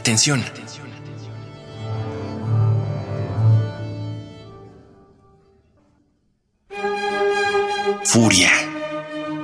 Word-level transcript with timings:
Atención. 0.00 0.42
Furia, 8.04 8.50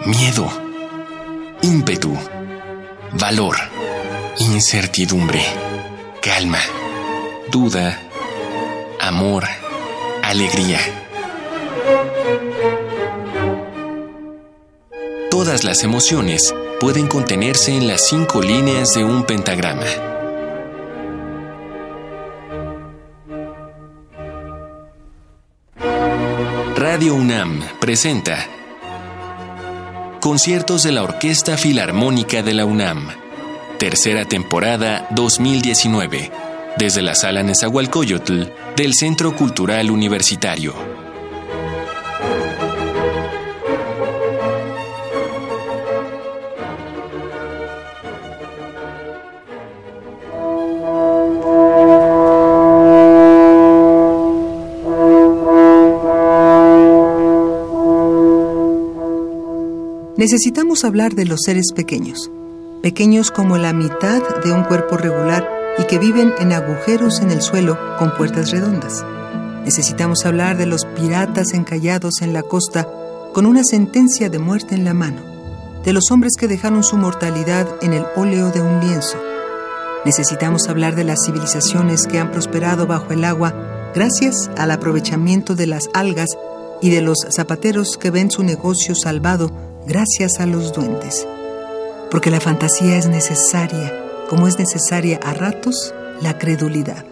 miedo, 0.07 0.49
ímpetu, 1.61 2.17
valor, 3.21 3.57
incertidumbre, 4.39 5.45
calma, 6.23 6.61
duda, 7.53 8.01
amor, 8.99 9.45
alegría. 10.23 10.81
Todas 15.31 15.65
las 15.65 15.85
emociones 15.85 16.55
pueden 16.81 17.09
contenerse 17.09 17.77
en 17.77 17.87
las 17.87 18.09
cinco 18.09 18.41
líneas 18.41 18.95
de 18.95 19.05
un 19.05 19.25
pentagrama. 19.25 20.16
Presenta 27.87 28.49
Conciertos 30.21 30.83
de 30.83 30.91
la 30.91 31.05
Orquesta 31.05 31.57
Filarmónica 31.57 32.43
de 32.43 32.53
la 32.53 32.65
UNAM, 32.65 33.11
tercera 33.79 34.25
temporada 34.25 35.07
2019, 35.13 36.33
desde 36.77 37.03
la 37.03 37.15
Sala 37.15 37.45
Nezahualcóyotl 37.45 38.47
del 38.75 38.93
Centro 38.93 39.37
Cultural 39.37 39.93
Universitario. 39.93 40.86
Necesitamos 60.29 60.85
hablar 60.85 61.15
de 61.15 61.25
los 61.25 61.43
seres 61.45 61.67
pequeños, 61.73 62.33
pequeños 62.83 63.31
como 63.31 63.59
la 63.59 63.73
mitad 63.73 64.21
de 64.43 64.51
un 64.51 64.65
cuerpo 64.65 64.97
regular 64.97 65.49
y 65.79 65.85
que 65.85 66.01
viven 66.01 66.35
en 66.41 66.53
agujeros 66.53 67.21
en 67.21 67.31
el 67.31 67.43
suelo 67.43 67.79
con 67.97 68.13
puertas 68.17 68.51
redondas. 68.51 69.05
Necesitamos 69.65 70.27
hablar 70.27 70.57
de 70.57 70.67
los 70.67 70.85
piratas 70.85 71.55
encallados 71.55 72.23
en 72.23 72.33
la 72.33 72.43
costa 72.43 72.89
con 73.33 73.47
una 73.47 73.63
sentencia 73.63 74.29
de 74.29 74.41
muerte 74.41 74.75
en 74.75 74.85
la 74.85 74.95
mano, 74.95 75.23
de 75.85 75.93
los 75.93 76.11
hombres 76.11 76.33
que 76.37 76.49
dejaron 76.49 76.83
su 76.83 76.97
mortalidad 76.97 77.69
en 77.81 77.93
el 77.93 78.05
óleo 78.17 78.51
de 78.51 78.63
un 78.63 78.81
lienzo. 78.81 79.19
Necesitamos 80.05 80.69
hablar 80.69 80.97
de 80.97 81.05
las 81.05 81.25
civilizaciones 81.25 82.09
que 82.09 82.19
han 82.19 82.33
prosperado 82.33 82.89
bajo 82.89 83.13
el 83.13 83.23
agua 83.23 83.55
gracias 83.95 84.51
al 84.57 84.73
aprovechamiento 84.73 85.55
de 85.55 85.69
las 85.69 85.89
algas 85.95 86.31
y 86.83 86.91
de 86.91 87.01
los 87.01 87.19
zapateros 87.31 87.97
que 87.97 88.11
ven 88.11 88.33
su 88.33 88.43
negocio 88.43 88.97
salvado 88.97 89.66
gracias 89.87 90.41
a 90.41 90.47
los 90.47 90.73
duendes. 90.73 91.27
Porque 92.11 92.31
la 92.31 92.41
fantasía 92.41 92.97
es 92.97 93.07
necesaria, 93.07 93.93
como 94.29 94.49
es 94.49 94.59
necesaria 94.59 95.21
a 95.23 95.33
ratos 95.33 95.95
la 96.21 96.39
credulidad. 96.39 97.05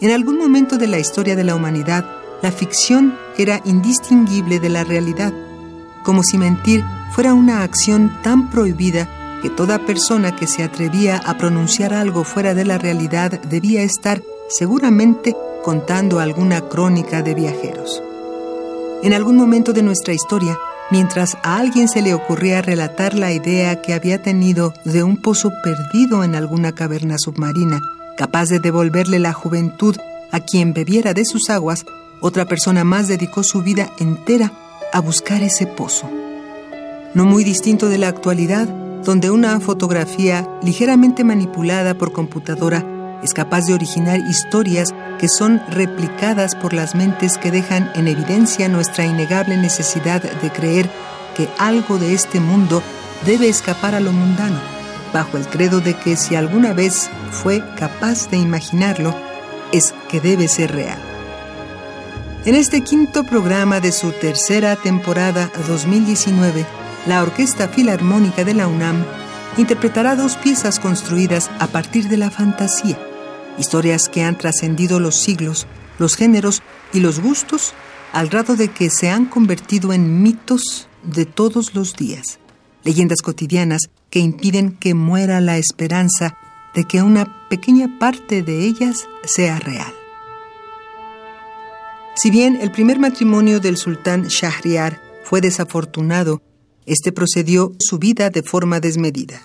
En 0.00 0.10
algún 0.10 0.38
momento 0.38 0.76
de 0.76 0.86
la 0.86 0.98
historia 0.98 1.34
de 1.34 1.44
la 1.44 1.54
humanidad, 1.54 2.04
la 2.42 2.52
ficción 2.52 3.16
era 3.36 3.60
indistinguible 3.64 4.60
de 4.60 4.68
la 4.68 4.84
realidad, 4.84 5.32
como 6.04 6.22
si 6.22 6.38
mentir 6.38 6.84
fuera 7.12 7.34
una 7.34 7.62
acción 7.62 8.16
tan 8.22 8.50
prohibida 8.50 9.08
que 9.42 9.50
toda 9.50 9.84
persona 9.84 10.36
que 10.36 10.46
se 10.46 10.62
atrevía 10.62 11.16
a 11.16 11.36
pronunciar 11.38 11.94
algo 11.94 12.24
fuera 12.24 12.54
de 12.54 12.64
la 12.64 12.78
realidad 12.78 13.40
debía 13.42 13.82
estar 13.82 14.22
seguramente 14.48 15.34
contando 15.62 16.20
alguna 16.20 16.60
crónica 16.62 17.22
de 17.22 17.34
viajeros. 17.34 18.02
En 19.02 19.12
algún 19.12 19.36
momento 19.36 19.72
de 19.72 19.82
nuestra 19.82 20.12
historia, 20.12 20.58
mientras 20.90 21.36
a 21.42 21.56
alguien 21.56 21.88
se 21.88 22.02
le 22.02 22.14
ocurría 22.14 22.62
relatar 22.62 23.14
la 23.14 23.32
idea 23.32 23.82
que 23.82 23.94
había 23.94 24.22
tenido 24.22 24.72
de 24.84 25.02
un 25.02 25.16
pozo 25.16 25.52
perdido 25.62 26.24
en 26.24 26.34
alguna 26.34 26.72
caverna 26.72 27.16
submarina, 27.18 27.80
capaz 28.16 28.48
de 28.48 28.58
devolverle 28.58 29.18
la 29.18 29.32
juventud 29.32 29.96
a 30.32 30.40
quien 30.40 30.72
bebiera 30.72 31.14
de 31.14 31.24
sus 31.24 31.50
aguas, 31.50 31.84
otra 32.20 32.46
persona 32.46 32.84
más 32.84 33.08
dedicó 33.08 33.42
su 33.42 33.62
vida 33.62 33.90
entera 33.98 34.52
a 34.92 35.00
buscar 35.00 35.42
ese 35.42 35.66
pozo. 35.66 36.08
No 37.14 37.24
muy 37.24 37.44
distinto 37.44 37.88
de 37.88 37.98
la 37.98 38.08
actualidad, 38.08 38.68
donde 39.04 39.30
una 39.30 39.60
fotografía 39.60 40.48
ligeramente 40.62 41.24
manipulada 41.24 41.94
por 41.94 42.12
computadora 42.12 42.84
es 43.22 43.32
capaz 43.32 43.66
de 43.66 43.74
originar 43.74 44.20
historias 44.28 44.94
que 45.18 45.28
son 45.28 45.60
replicadas 45.68 46.54
por 46.54 46.72
las 46.72 46.94
mentes 46.94 47.36
que 47.36 47.50
dejan 47.50 47.90
en 47.94 48.08
evidencia 48.08 48.68
nuestra 48.68 49.04
innegable 49.04 49.56
necesidad 49.56 50.22
de 50.22 50.50
creer 50.50 50.88
que 51.36 51.48
algo 51.58 51.98
de 51.98 52.14
este 52.14 52.40
mundo 52.40 52.82
debe 53.26 53.48
escapar 53.48 53.94
a 53.94 54.00
lo 54.00 54.12
mundano, 54.12 54.60
bajo 55.12 55.36
el 55.36 55.46
credo 55.46 55.80
de 55.80 55.94
que 55.94 56.16
si 56.16 56.36
alguna 56.36 56.72
vez 56.72 57.10
fue 57.30 57.62
capaz 57.76 58.30
de 58.30 58.38
imaginarlo, 58.38 59.14
es 59.72 59.94
que 60.08 60.20
debe 60.20 60.48
ser 60.48 60.72
real. 60.72 60.98
En 62.44 62.54
este 62.54 62.82
quinto 62.82 63.24
programa 63.24 63.80
de 63.80 63.92
su 63.92 64.12
tercera 64.12 64.76
temporada 64.76 65.50
2019, 65.66 66.64
la 67.06 67.22
Orquesta 67.22 67.68
Filarmónica 67.68 68.44
de 68.44 68.54
la 68.54 68.68
UNAM 68.68 69.04
interpretará 69.56 70.14
dos 70.14 70.36
piezas 70.36 70.78
construidas 70.78 71.50
a 71.58 71.66
partir 71.66 72.08
de 72.08 72.16
la 72.16 72.30
fantasía 72.30 72.96
historias 73.58 74.08
que 74.08 74.22
han 74.22 74.38
trascendido 74.38 75.00
los 75.00 75.16
siglos, 75.16 75.66
los 75.98 76.16
géneros 76.16 76.62
y 76.92 77.00
los 77.00 77.20
gustos 77.20 77.74
al 78.12 78.28
grado 78.28 78.56
de 78.56 78.68
que 78.68 78.90
se 78.90 79.10
han 79.10 79.26
convertido 79.26 79.92
en 79.92 80.22
mitos 80.22 80.88
de 81.02 81.26
todos 81.26 81.74
los 81.74 81.94
días, 81.94 82.38
leyendas 82.84 83.22
cotidianas 83.22 83.90
que 84.10 84.20
impiden 84.20 84.72
que 84.72 84.94
muera 84.94 85.40
la 85.40 85.58
esperanza 85.58 86.36
de 86.74 86.84
que 86.84 87.02
una 87.02 87.48
pequeña 87.48 87.98
parte 87.98 88.42
de 88.42 88.64
ellas 88.64 89.06
sea 89.24 89.58
real. 89.58 89.92
Si 92.14 92.30
bien 92.30 92.58
el 92.60 92.72
primer 92.72 92.98
matrimonio 92.98 93.60
del 93.60 93.76
sultán 93.76 94.24
Shahriar 94.24 95.00
fue 95.22 95.40
desafortunado, 95.40 96.42
este 96.86 97.12
procedió 97.12 97.72
su 97.78 97.98
vida 97.98 98.30
de 98.30 98.42
forma 98.42 98.80
desmedida. 98.80 99.42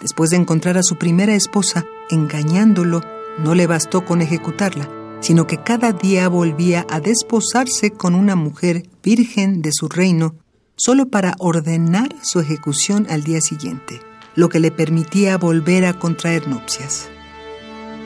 Después 0.00 0.30
de 0.30 0.36
encontrar 0.36 0.76
a 0.76 0.82
su 0.82 0.96
primera 0.96 1.34
esposa 1.34 1.86
engañándolo 2.10 3.02
no 3.44 3.54
le 3.54 3.66
bastó 3.66 4.04
con 4.04 4.22
ejecutarla, 4.22 4.88
sino 5.20 5.46
que 5.46 5.58
cada 5.58 5.92
día 5.92 6.28
volvía 6.28 6.86
a 6.88 7.00
desposarse 7.00 7.90
con 7.90 8.14
una 8.14 8.36
mujer 8.36 8.84
virgen 9.02 9.62
de 9.62 9.70
su 9.72 9.88
reino, 9.88 10.34
solo 10.76 11.08
para 11.08 11.34
ordenar 11.38 12.08
su 12.22 12.40
ejecución 12.40 13.06
al 13.10 13.22
día 13.22 13.40
siguiente, 13.40 14.00
lo 14.34 14.48
que 14.48 14.60
le 14.60 14.70
permitía 14.70 15.36
volver 15.36 15.84
a 15.84 15.98
contraer 15.98 16.48
nupcias. 16.48 17.08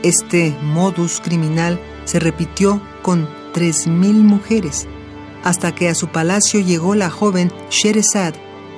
Este 0.02 0.56
modus 0.62 1.20
criminal 1.20 1.80
se 2.04 2.18
repitió 2.18 2.82
con 3.02 3.28
tres 3.52 3.86
mil 3.86 4.24
mujeres, 4.24 4.86
hasta 5.44 5.74
que 5.74 5.88
a 5.88 5.94
su 5.94 6.08
palacio 6.08 6.60
llegó 6.60 6.94
la 6.94 7.10
joven 7.10 7.52
Sherezad, 7.70 8.34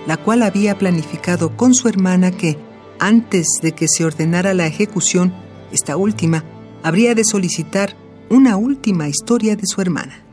la 0.07 0.17
cual 0.17 0.43
había 0.43 0.79
planificado 0.79 1.57
con 1.57 1.75
su 1.75 1.89
hermana 1.89 2.31
que, 2.31 2.59
antes 2.99 3.47
de 3.63 3.73
que 3.73 3.89
se 3.89 4.05
ordenara 4.05 4.55
la 4.55 4.67
ejecución, 4.67 5.35
esta 5.73 5.97
última 5.97 6.45
habría 6.83 7.15
de 7.15 7.25
solicitar 7.25 7.97
una 8.31 8.57
última 8.57 9.09
historia 9.09 9.57
de 9.57 9.67
su 9.67 9.81
hermana. 9.81 10.25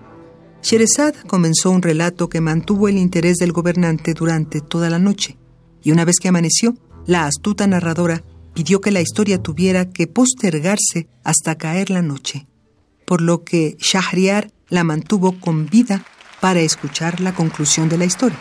Sherezad 0.61 1.15
comenzó 1.27 1.71
un 1.71 1.81
relato 1.81 2.29
que 2.29 2.41
mantuvo 2.41 2.87
el 2.87 2.97
interés 2.97 3.37
del 3.37 3.51
gobernante 3.51 4.13
durante 4.13 4.61
toda 4.61 4.89
la 4.89 4.99
noche, 4.99 5.37
y 5.83 5.91
una 5.91 6.05
vez 6.05 6.15
que 6.21 6.29
amaneció, 6.29 6.75
la 7.05 7.25
astuta 7.25 7.67
narradora 7.67 8.23
pidió 8.53 8.79
que 8.79 8.91
la 8.91 9.01
historia 9.01 9.41
tuviera 9.41 9.89
que 9.89 10.07
postergarse 10.07 11.07
hasta 11.23 11.55
caer 11.55 11.89
la 11.89 12.01
noche, 12.01 12.47
por 13.05 13.21
lo 13.21 13.43
que 13.43 13.75
Shahriar 13.79 14.51
la 14.69 14.83
mantuvo 14.83 15.39
con 15.39 15.67
vida 15.67 16.05
para 16.39 16.61
escuchar 16.61 17.19
la 17.19 17.33
conclusión 17.33 17.89
de 17.89 17.97
la 17.97 18.05
historia. 18.05 18.37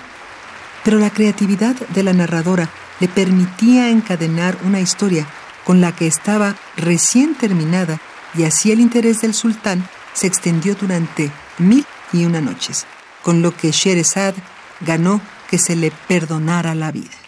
Pero 0.85 0.99
la 0.99 1.11
creatividad 1.11 1.77
de 1.89 2.03
la 2.03 2.13
narradora 2.13 2.71
le 3.01 3.09
permitía 3.09 3.91
encadenar 3.91 4.59
una 4.65 4.81
historia 4.81 5.27
con 5.65 5.81
la 5.81 5.93
que 5.93 6.07
estaba 6.07 6.57
recién 6.77 7.35
terminada 7.35 8.01
y 8.35 8.45
así 8.45 8.73
el 8.73 8.81
interés 8.81 9.21
del 9.21 9.35
sultán 9.35 9.87
se 10.13 10.27
extendió 10.27 10.75
durante 10.75 11.31
mil 11.59 11.87
y 12.13 12.25
una 12.25 12.41
noches, 12.41 12.87
con 13.23 13.43
lo 13.43 13.57
que 13.57 13.71
Sherezad 13.71 14.35
ganó 14.81 15.21
que 15.49 15.59
se 15.59 15.77
le 15.77 15.93
perdonara 16.09 16.75
la 16.75 16.93
vida. 16.93 17.22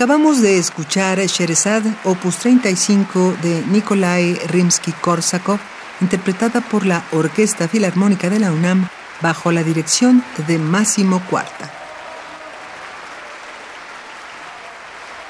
Acabamos 0.00 0.40
de 0.40 0.56
escuchar 0.56 1.18
Sherezad, 1.18 1.82
opus 2.04 2.36
35 2.36 3.36
de 3.42 3.62
Nikolai 3.66 4.34
Rimsky-Korsakov, 4.46 5.58
interpretada 6.00 6.62
por 6.62 6.86
la 6.86 7.04
Orquesta 7.12 7.68
Filarmónica 7.68 8.30
de 8.30 8.38
la 8.38 8.50
UNAM 8.50 8.88
bajo 9.20 9.52
la 9.52 9.62
dirección 9.62 10.24
de 10.46 10.58
Máximo 10.58 11.20
Cuarta. 11.28 11.70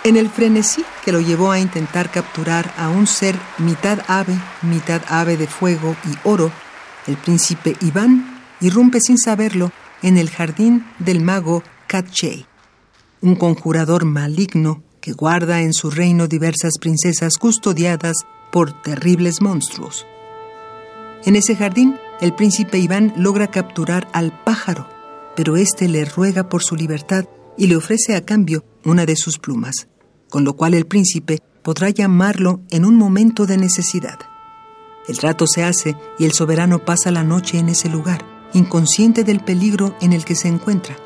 En 0.04 0.16
el 0.16 0.30
frenesí 0.30 0.84
que 1.04 1.10
lo 1.10 1.20
llevó 1.20 1.50
a 1.50 1.58
intentar 1.58 2.08
capturar 2.12 2.72
a 2.78 2.90
un 2.90 3.08
ser 3.08 3.34
mitad 3.58 3.98
ave, 4.06 4.38
mitad 4.62 5.02
ave 5.08 5.36
de 5.36 5.48
fuego 5.48 5.96
y 6.04 6.16
oro, 6.22 6.52
el 7.08 7.16
príncipe 7.16 7.74
Iván 7.80 8.40
irrumpe 8.60 9.00
sin 9.00 9.18
saberlo 9.18 9.72
en 10.00 10.16
el 10.16 10.30
jardín 10.30 10.86
del 11.00 11.22
mago 11.22 11.64
Katchei, 11.88 12.46
un 13.22 13.36
conjurador 13.36 14.04
maligno 14.04 14.82
que 15.00 15.12
guarda 15.12 15.62
en 15.62 15.72
su 15.72 15.90
reino 15.90 16.26
diversas 16.26 16.74
princesas 16.80 17.36
custodiadas 17.38 18.16
por 18.52 18.82
terribles 18.82 19.40
monstruos. 19.40 20.06
En 21.24 21.36
ese 21.36 21.56
jardín, 21.56 21.96
el 22.20 22.34
príncipe 22.34 22.78
Iván 22.78 23.12
logra 23.16 23.48
capturar 23.48 24.08
al 24.12 24.42
pájaro, 24.44 24.88
pero 25.36 25.56
éste 25.56 25.88
le 25.88 26.04
ruega 26.04 26.48
por 26.48 26.62
su 26.62 26.76
libertad 26.76 27.26
y 27.56 27.66
le 27.66 27.76
ofrece 27.76 28.16
a 28.16 28.24
cambio 28.24 28.64
una 28.84 29.06
de 29.06 29.16
sus 29.16 29.38
plumas, 29.38 29.88
con 30.28 30.44
lo 30.44 30.54
cual 30.54 30.74
el 30.74 30.86
príncipe 30.86 31.40
podrá 31.62 31.90
llamarlo 31.90 32.60
en 32.70 32.84
un 32.84 32.96
momento 32.96 33.46
de 33.46 33.58
necesidad. 33.58 34.18
El 35.08 35.18
trato 35.18 35.46
se 35.46 35.62
hace 35.62 35.96
y 36.18 36.24
el 36.24 36.32
soberano 36.32 36.84
pasa 36.84 37.10
la 37.10 37.24
noche 37.24 37.58
en 37.58 37.68
ese 37.68 37.88
lugar, 37.88 38.24
inconsciente 38.54 39.24
del 39.24 39.40
peligro 39.40 39.94
en 40.00 40.12
el 40.12 40.24
que 40.24 40.34
se 40.34 40.48
encuentra. 40.48 40.96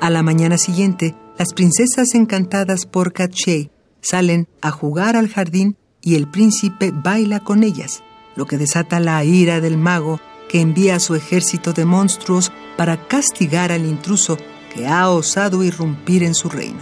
A 0.00 0.10
la 0.10 0.22
mañana 0.22 0.58
siguiente, 0.58 1.14
las 1.38 1.52
princesas 1.52 2.14
encantadas 2.14 2.86
por 2.86 3.12
Caché 3.12 3.70
salen 4.00 4.48
a 4.62 4.70
jugar 4.70 5.16
al 5.16 5.28
jardín 5.28 5.76
y 6.00 6.14
el 6.14 6.30
príncipe 6.30 6.92
baila 6.92 7.40
con 7.40 7.62
ellas, 7.62 8.02
lo 8.36 8.46
que 8.46 8.58
desata 8.58 9.00
la 9.00 9.22
ira 9.24 9.60
del 9.60 9.76
mago 9.76 10.20
que 10.48 10.60
envía 10.60 10.96
a 10.96 11.00
su 11.00 11.14
ejército 11.14 11.72
de 11.72 11.84
monstruos 11.84 12.52
para 12.76 13.08
castigar 13.08 13.72
al 13.72 13.84
intruso 13.84 14.38
que 14.74 14.86
ha 14.86 15.10
osado 15.10 15.64
irrumpir 15.64 16.22
en 16.22 16.34
su 16.34 16.48
reino. 16.48 16.80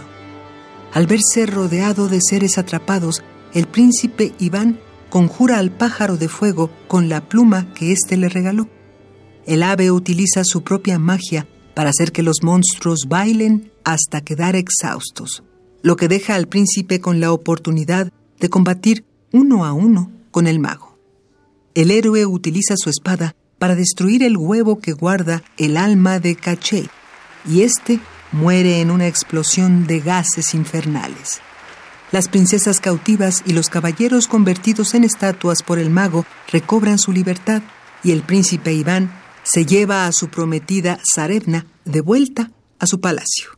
Al 0.93 1.07
verse 1.07 1.45
rodeado 1.45 2.07
de 2.07 2.21
seres 2.21 2.57
atrapados, 2.57 3.23
el 3.53 3.67
príncipe 3.67 4.33
Iván 4.39 4.79
conjura 5.09 5.57
al 5.57 5.71
pájaro 5.71 6.17
de 6.17 6.29
fuego 6.29 6.69
con 6.87 7.09
la 7.09 7.27
pluma 7.27 7.73
que 7.73 7.91
éste 7.91 8.17
le 8.17 8.29
regaló. 8.29 8.69
El 9.45 9.63
ave 9.63 9.91
utiliza 9.91 10.43
su 10.43 10.63
propia 10.63 10.99
magia 10.99 11.47
para 11.75 11.89
hacer 11.89 12.11
que 12.11 12.23
los 12.23 12.41
monstruos 12.41 13.05
bailen 13.07 13.71
hasta 13.83 14.21
quedar 14.21 14.55
exhaustos, 14.55 15.43
lo 15.83 15.95
que 15.97 16.07
deja 16.07 16.35
al 16.35 16.47
príncipe 16.47 16.99
con 16.99 17.19
la 17.19 17.31
oportunidad 17.31 18.11
de 18.39 18.49
combatir 18.49 19.05
uno 19.31 19.65
a 19.65 19.73
uno 19.73 20.11
con 20.31 20.47
el 20.47 20.59
mago. 20.59 20.97
El 21.75 21.91
héroe 21.91 22.25
utiliza 22.25 22.75
su 22.77 22.89
espada 22.89 23.35
para 23.59 23.75
destruir 23.75 24.23
el 24.23 24.37
huevo 24.37 24.79
que 24.79 24.93
guarda 24.93 25.43
el 25.57 25.77
alma 25.77 26.19
de 26.19 26.35
Caché, 26.35 26.89
y 27.47 27.61
éste 27.61 27.99
muere 28.31 28.81
en 28.81 28.91
una 28.91 29.07
explosión 29.07 29.85
de 29.85 29.99
gases 29.99 30.53
infernales. 30.53 31.41
Las 32.11 32.29
princesas 32.29 32.79
cautivas 32.79 33.43
y 33.45 33.53
los 33.53 33.69
caballeros 33.69 34.27
convertidos 34.27 34.93
en 34.93 35.03
estatuas 35.03 35.63
por 35.63 35.79
el 35.79 35.89
mago 35.89 36.25
recobran 36.51 36.97
su 36.97 37.11
libertad 37.11 37.61
y 38.03 38.11
el 38.11 38.21
príncipe 38.21 38.73
Iván 38.73 39.11
se 39.45 39.65
lleva 39.65 40.07
a 40.07 40.11
su 40.11 40.27
prometida 40.27 40.99
Zarevna 41.13 41.67
de 41.85 42.01
vuelta 42.01 42.51
a 42.79 42.87
su 42.87 42.99
palacio. 42.99 43.51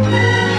Música 0.00 0.49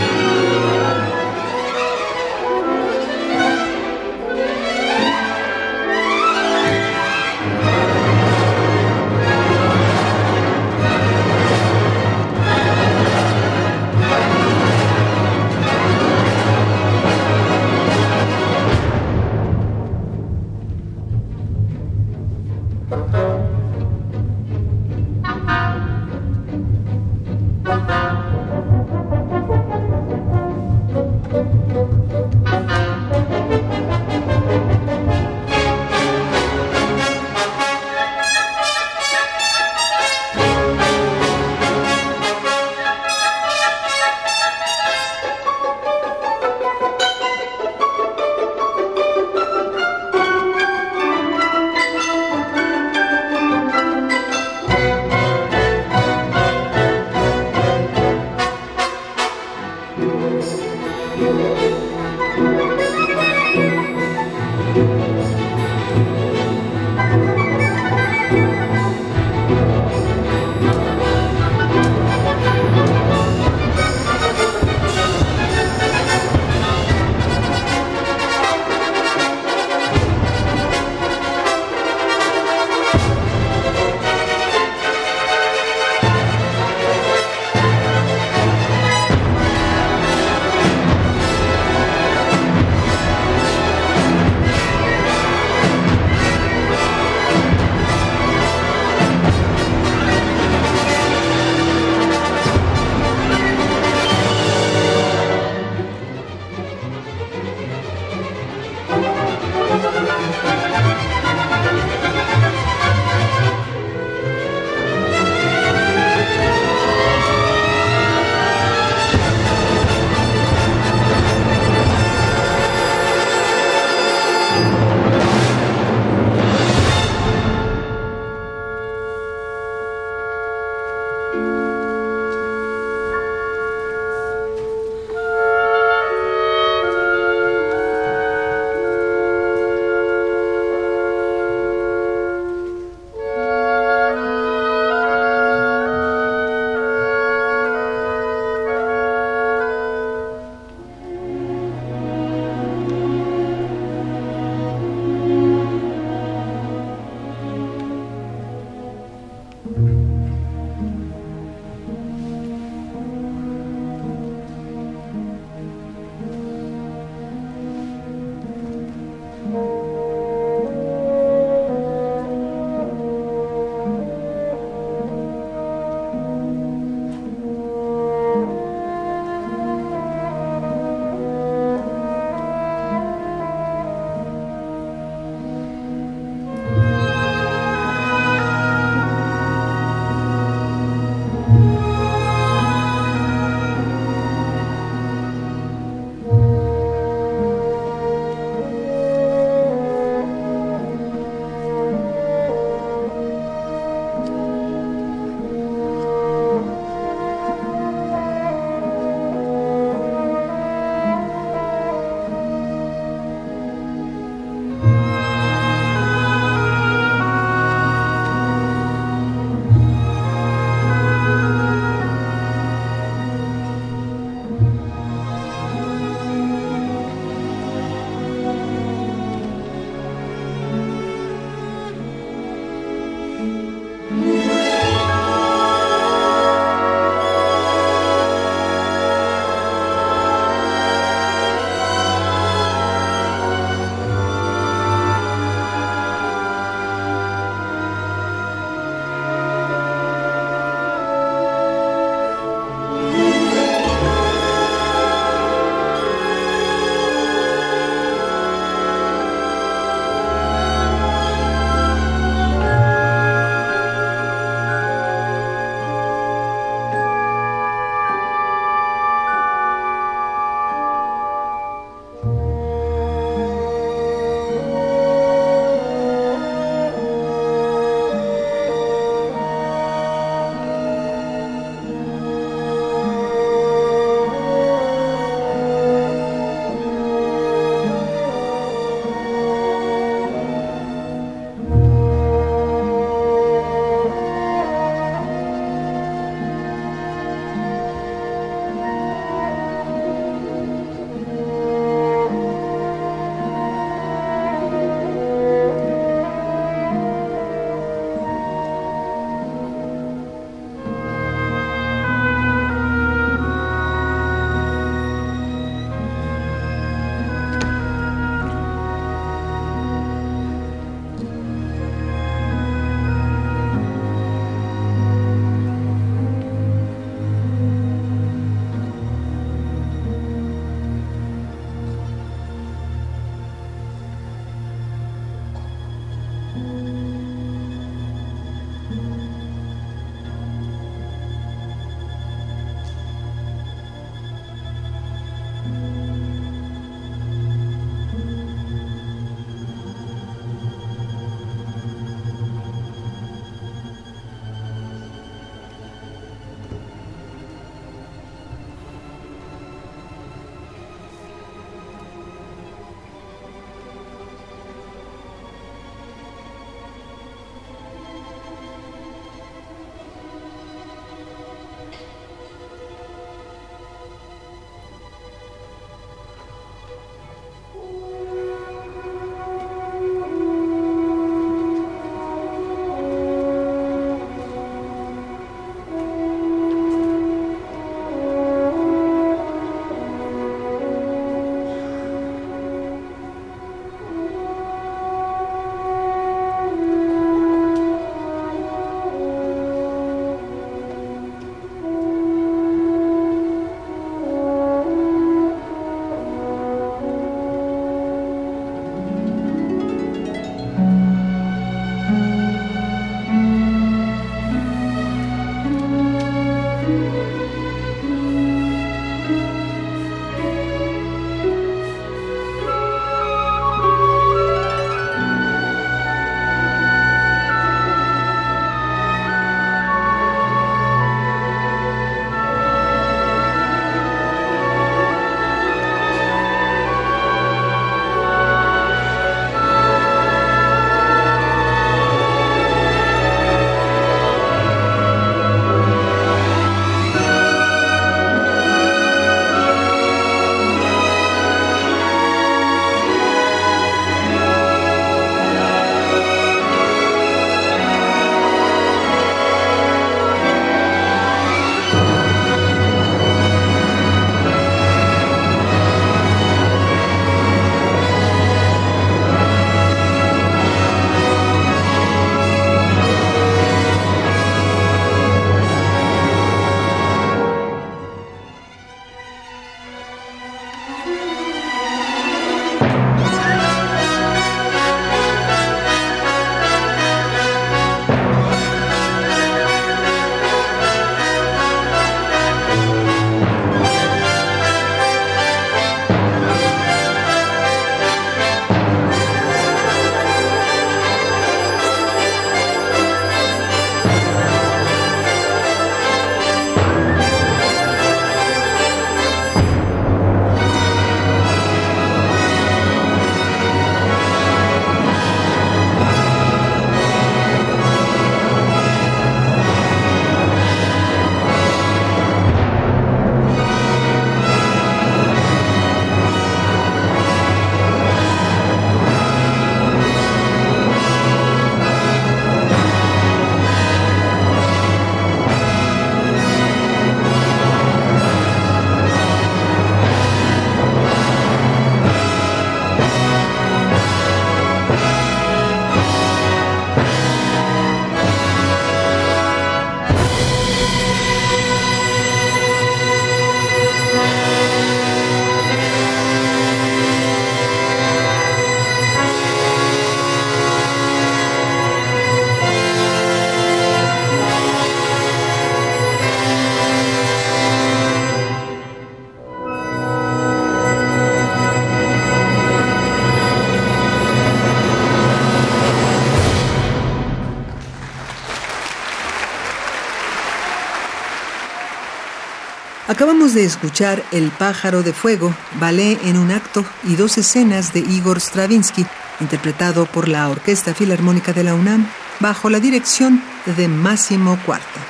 Acabamos 583.12 583.54
de 583.54 583.66
escuchar 583.66 584.24
El 584.32 584.52
pájaro 584.52 585.04
de 585.04 585.12
fuego, 585.12 585.54
ballet 585.82 586.18
en 586.24 586.38
un 586.38 586.50
acto 586.50 586.86
y 587.04 587.18
dos 587.18 587.38
escenas 587.38 587.92
de 587.92 588.00
Igor 588.00 588.40
Stravinsky, 588.40 589.06
interpretado 589.42 590.06
por 590.06 590.30
la 590.30 590.48
Orquesta 590.48 590.94
Filarmónica 590.94 591.52
de 591.52 591.66
la 591.66 591.76
UNAM 591.76 592.08
bajo 592.40 592.70
la 592.70 592.80
dirección 592.80 593.44
de 593.66 593.90
Máximo 593.90 594.58
Cuarta. 594.66 595.02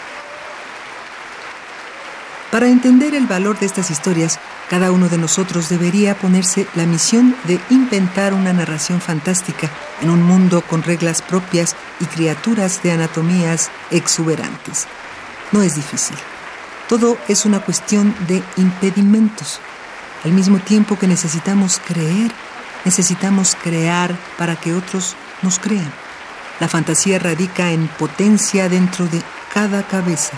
Para 2.49 2.69
entender 2.69 3.13
el 3.13 3.27
valor 3.27 3.59
de 3.59 3.67
estas 3.67 3.91
historias, 3.91 4.39
cada 4.67 4.91
uno 4.91 5.07
de 5.07 5.19
nosotros 5.19 5.69
debería 5.69 6.17
ponerse 6.17 6.65
la 6.73 6.87
misión 6.87 7.35
de 7.43 7.59
inventar 7.69 8.33
una 8.33 8.51
narración 8.51 8.99
fantástica 8.99 9.69
en 10.01 10.09
un 10.09 10.23
mundo 10.23 10.63
con 10.63 10.81
reglas 10.81 11.21
propias 11.21 11.75
y 11.99 12.05
criaturas 12.05 12.81
de 12.81 12.93
anatomías 12.93 13.69
exuberantes. 13.91 14.87
No 15.51 15.61
es 15.61 15.75
difícil. 15.75 16.17
Todo 16.91 17.17
es 17.29 17.45
una 17.45 17.61
cuestión 17.61 18.13
de 18.27 18.43
impedimentos. 18.57 19.61
Al 20.25 20.33
mismo 20.33 20.59
tiempo 20.59 20.99
que 20.99 21.07
necesitamos 21.07 21.79
creer, 21.79 22.33
necesitamos 22.83 23.55
crear 23.63 24.13
para 24.37 24.57
que 24.57 24.73
otros 24.73 25.15
nos 25.41 25.57
crean. 25.57 25.89
La 26.59 26.67
fantasía 26.67 27.17
radica 27.17 27.71
en 27.71 27.87
potencia 27.87 28.67
dentro 28.67 29.05
de 29.05 29.21
cada 29.53 29.83
cabeza, 29.83 30.33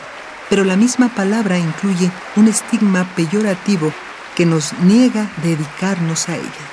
pero 0.47 0.63
la 0.63 0.75
misma 0.75 1.09
palabra 1.09 1.57
incluye 1.57 2.11
un 2.35 2.47
estigma 2.47 3.03
peyorativo 3.15 3.91
que 4.35 4.45
nos 4.45 4.73
niega 4.73 5.31
dedicarnos 5.41 6.29
a 6.29 6.35
ella. 6.35 6.65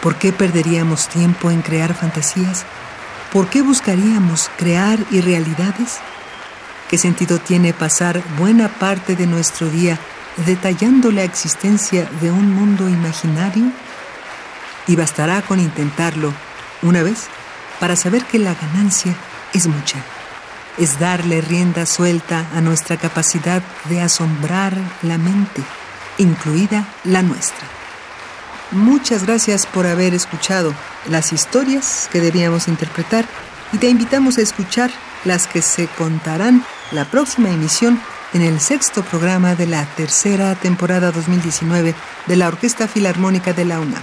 ¿Por 0.00 0.14
qué 0.14 0.32
perderíamos 0.32 1.08
tiempo 1.08 1.50
en 1.50 1.60
crear 1.60 1.92
fantasías? 1.92 2.64
¿Por 3.32 3.48
qué 3.48 3.62
buscaríamos 3.62 4.48
crear 4.56 5.00
irrealidades? 5.10 5.98
¿Qué 6.88 6.98
sentido 6.98 7.38
tiene 7.38 7.72
pasar 7.72 8.22
buena 8.38 8.68
parte 8.68 9.16
de 9.16 9.26
nuestro 9.26 9.68
día 9.68 9.98
detallando 10.46 11.10
la 11.10 11.24
existencia 11.24 12.08
de 12.20 12.30
un 12.30 12.54
mundo 12.54 12.88
imaginario? 12.88 13.72
Y 14.86 14.96
bastará 14.96 15.40
con 15.42 15.60
intentarlo 15.60 16.32
una 16.82 17.02
vez 17.02 17.28
para 17.80 17.96
saber 17.96 18.24
que 18.24 18.38
la 18.38 18.54
ganancia 18.54 19.14
es 19.54 19.66
mucha. 19.66 19.96
Es 20.76 20.98
darle 20.98 21.40
rienda 21.40 21.86
suelta 21.86 22.46
a 22.54 22.60
nuestra 22.60 22.96
capacidad 22.98 23.62
de 23.88 24.02
asombrar 24.02 24.76
la 25.02 25.16
mente, 25.16 25.62
incluida 26.18 26.86
la 27.04 27.22
nuestra. 27.22 27.66
Muchas 28.72 29.24
gracias 29.24 29.66
por 29.66 29.86
haber 29.86 30.14
escuchado 30.14 30.74
las 31.08 31.32
historias 31.32 32.08
que 32.12 32.20
debíamos 32.20 32.68
interpretar 32.68 33.24
y 33.72 33.78
te 33.78 33.88
invitamos 33.88 34.36
a 34.36 34.42
escuchar 34.42 34.90
las 35.24 35.46
que 35.46 35.62
se 35.62 35.86
contarán 35.86 36.64
la 36.92 37.04
próxima 37.04 37.50
emisión 37.50 38.00
en 38.32 38.42
el 38.42 38.60
sexto 38.60 39.02
programa 39.02 39.54
de 39.54 39.66
la 39.66 39.84
tercera 39.94 40.54
temporada 40.54 41.12
2019 41.12 41.94
de 42.26 42.36
la 42.36 42.48
Orquesta 42.48 42.88
Filarmónica 42.88 43.52
de 43.52 43.64
la 43.64 43.80
UNAM. 43.80 44.02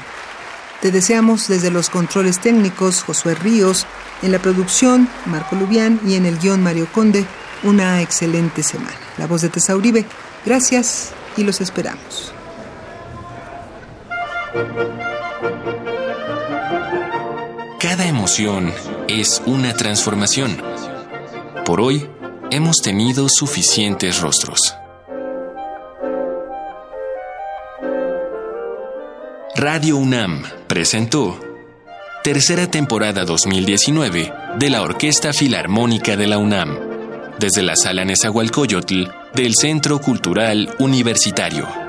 Te 0.81 0.89
deseamos 0.89 1.47
desde 1.47 1.69
los 1.69 1.89
controles 1.89 2.39
técnicos 2.39 3.03
Josué 3.03 3.35
Ríos, 3.35 3.85
en 4.21 4.31
la 4.31 4.39
producción 4.39 5.07
Marco 5.25 5.55
Lubián 5.55 5.99
y 6.05 6.15
en 6.15 6.25
el 6.25 6.39
guion 6.39 6.63
Mario 6.63 6.87
Conde 6.91 7.25
una 7.63 8.01
excelente 8.01 8.63
semana. 8.63 8.97
La 9.17 9.27
voz 9.27 9.41
de 9.41 9.49
Tesauribe, 9.49 10.05
gracias 10.45 11.11
y 11.37 11.43
los 11.43 11.61
esperamos. 11.61 12.33
Cada 17.79 18.05
emoción 18.05 18.71
es 19.07 19.41
una 19.45 19.73
transformación. 19.73 20.70
Por 21.71 21.79
hoy 21.79 22.05
hemos 22.51 22.81
tenido 22.81 23.29
suficientes 23.29 24.19
rostros. 24.19 24.75
Radio 29.55 29.95
UNAM 29.95 30.43
presentó 30.67 31.39
Tercera 32.25 32.69
temporada 32.69 33.23
2019 33.23 34.33
de 34.59 34.69
la 34.69 34.81
Orquesta 34.81 35.31
Filarmónica 35.31 36.17
de 36.17 36.27
la 36.27 36.39
UNAM, 36.39 36.77
desde 37.39 37.61
la 37.61 37.77
Sala 37.77 38.03
Nezahualcóyotl 38.03 39.05
del 39.33 39.55
Centro 39.55 39.99
Cultural 39.99 40.75
Universitario. 40.77 41.80